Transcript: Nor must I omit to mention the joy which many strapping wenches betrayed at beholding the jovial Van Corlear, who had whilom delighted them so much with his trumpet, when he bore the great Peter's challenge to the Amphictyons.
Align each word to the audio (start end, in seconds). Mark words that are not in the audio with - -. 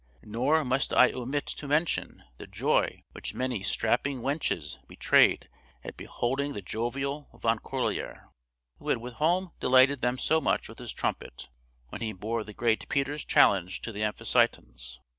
Nor 0.23 0.65
must 0.65 0.93
I 0.95 1.11
omit 1.11 1.45
to 1.45 1.67
mention 1.67 2.23
the 2.39 2.47
joy 2.47 3.03
which 3.11 3.35
many 3.35 3.61
strapping 3.61 4.21
wenches 4.21 4.79
betrayed 4.87 5.47
at 5.83 5.95
beholding 5.95 6.53
the 6.53 6.61
jovial 6.63 7.29
Van 7.39 7.59
Corlear, 7.59 8.31
who 8.79 8.89
had 8.89 8.97
whilom 8.97 9.51
delighted 9.59 10.01
them 10.01 10.17
so 10.17 10.41
much 10.41 10.67
with 10.67 10.79
his 10.79 10.91
trumpet, 10.91 11.49
when 11.89 12.01
he 12.01 12.13
bore 12.13 12.43
the 12.43 12.51
great 12.51 12.89
Peter's 12.89 13.23
challenge 13.23 13.81
to 13.81 13.91
the 13.91 14.01
Amphictyons. 14.01 14.97